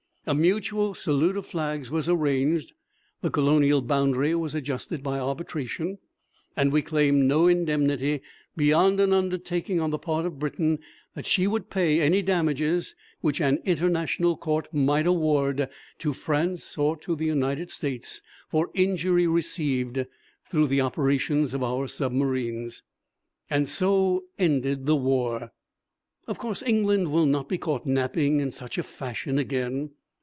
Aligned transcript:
A 0.27 0.35
mutual 0.35 0.93
salute 0.93 1.35
of 1.35 1.47
flags 1.47 1.89
was 1.89 2.07
arranged, 2.07 2.73
the 3.21 3.31
Colonial 3.31 3.81
boundary 3.81 4.35
was 4.35 4.53
adjusted 4.53 5.01
by 5.01 5.17
arbitration, 5.19 5.97
and 6.55 6.71
we 6.71 6.83
claimed 6.83 7.23
no 7.25 7.47
indemnity 7.47 8.21
beyond 8.55 8.99
an 8.99 9.13
undertaking 9.13 9.81
on 9.81 9.89
the 9.89 9.97
part 9.97 10.27
of 10.27 10.37
Britain 10.37 10.77
that 11.15 11.25
she 11.25 11.47
would 11.47 11.71
pay 11.71 11.99
any 11.99 12.21
damages 12.21 12.95
which 13.21 13.41
an 13.41 13.63
International 13.65 14.37
Court 14.37 14.71
might 14.71 15.07
award 15.07 15.67
to 15.97 16.13
France 16.13 16.77
or 16.77 16.95
to 16.97 17.15
the 17.15 17.25
United 17.25 17.71
States 17.71 18.21
for 18.47 18.69
injury 18.75 19.25
received 19.25 20.05
through 20.47 20.67
the 20.67 20.81
operations 20.81 21.51
of 21.55 21.63
our 21.63 21.87
submarines. 21.87 22.83
So 23.65 24.25
ended 24.37 24.85
the 24.85 24.95
war! 24.95 25.51
Of 26.27 26.37
course, 26.37 26.61
England 26.61 27.11
will 27.11 27.25
not 27.25 27.49
be 27.49 27.57
caught 27.57 27.87
napping 27.87 28.39
in 28.39 28.51
such 28.51 28.77
a 28.77 28.83
fashion 28.83 29.39
again! 29.39 29.89